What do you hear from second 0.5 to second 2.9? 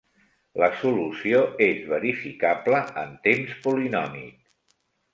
La solució és verificable